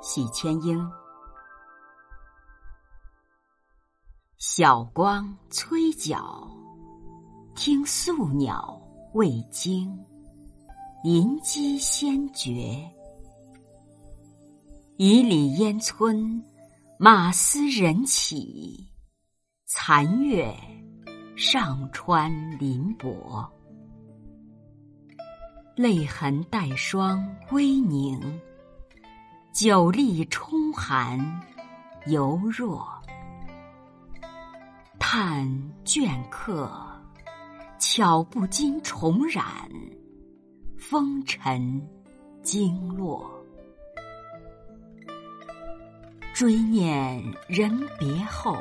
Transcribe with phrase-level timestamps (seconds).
[0.00, 0.90] 喜千英，
[4.38, 6.48] 晓光催角，
[7.54, 8.80] 听宿鸟
[9.12, 9.92] 未惊，
[11.04, 12.88] 林鸡先觉。
[14.96, 16.42] 以里烟村，
[16.98, 18.88] 马嘶人起，
[19.66, 20.52] 残月
[21.36, 23.48] 上穿林柏，
[25.78, 28.20] 泪痕带霜微凝，
[29.52, 31.16] 酒力冲寒
[32.06, 32.84] 犹若。
[34.98, 35.46] 叹
[35.84, 36.68] 倦客，
[37.78, 39.46] 巧不禁重染，
[40.76, 41.88] 风尘
[42.42, 43.30] 经络。
[46.34, 48.58] 追念人别后，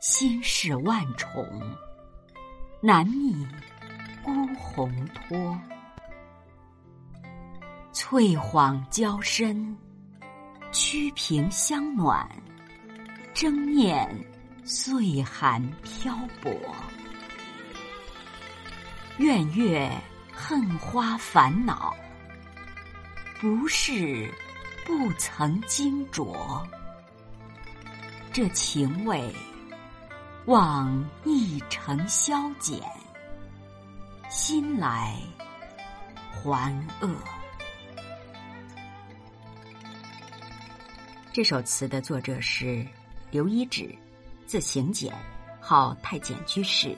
[0.00, 1.46] 心事万重，
[2.80, 3.46] 难觅
[4.24, 4.90] 孤鸿
[5.28, 5.54] 托。
[8.12, 9.74] 翠幌交深，
[10.70, 12.28] 曲屏香暖，
[13.32, 14.06] 争念
[14.64, 16.52] 岁寒漂泊。
[19.16, 19.90] 怨月
[20.30, 21.96] 恨花烦恼，
[23.40, 24.30] 不是。
[24.84, 26.68] 不曾经着，
[28.30, 29.34] 这情味
[30.44, 32.78] 望一成消减，
[34.28, 35.16] 心来
[36.30, 37.08] 还恶。
[41.32, 42.86] 这首词的作者是
[43.30, 43.88] 刘一指，
[44.44, 45.10] 字行简，
[45.62, 46.94] 号太简居士，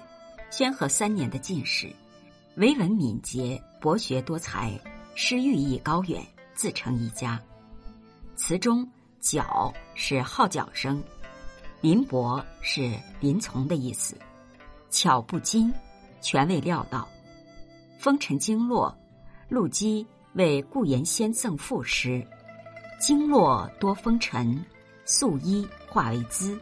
[0.51, 1.89] 宣和三年的进士，
[2.57, 4.77] 为文敏捷，博学多才，
[5.15, 6.21] 诗寓意高远，
[6.53, 7.41] 自成一家。
[8.35, 8.85] 词中
[9.23, 11.01] “角”是号角声
[11.81, 14.17] ，“林伯”是林从的意思
[14.91, 15.73] ，“巧不精”
[16.21, 17.09] 全未料到
[18.01, 18.93] ，“风尘经络”
[19.49, 22.27] 陆机为顾炎先赠赋诗，
[23.07, 24.65] 经络多风尘，
[25.05, 26.59] 素衣化为姿。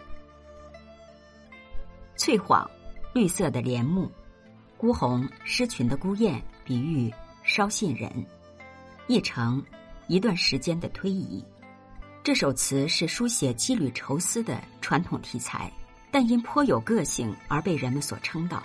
[2.17, 2.69] 翠幌，
[3.15, 4.11] 绿色的帘幕；
[4.77, 7.15] 孤鸿，失群的孤雁，比喻
[7.45, 8.11] 稍信人。
[9.07, 9.65] 一程
[10.09, 11.45] 一段时间的推移。
[12.25, 15.73] 这首词是书写羁旅愁思的传统题材，
[16.11, 18.61] 但因颇有个性而被人们所称道。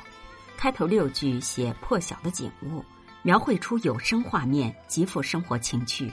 [0.57, 2.83] 开头六句写破晓的景物，
[3.21, 6.11] 描绘出有声画面，极富生活情趣。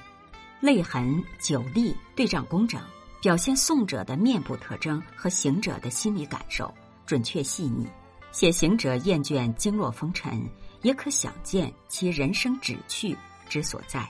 [0.60, 2.80] 泪痕、酒力对仗工整，
[3.20, 6.72] 表现诵者的面部特征和行者的心理感受，
[7.06, 7.86] 准确细腻。
[8.32, 10.42] 写行者厌倦经络风尘，
[10.82, 13.16] 也可想见其人生旨趣
[13.48, 14.08] 之所在。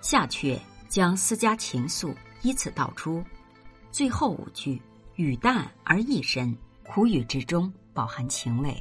[0.00, 0.58] 下阙
[0.88, 2.14] 将私家情愫。
[2.42, 3.20] 依次道出，
[3.90, 4.80] 最后五句
[5.16, 8.80] 语淡而意深，苦语之中饱含情味。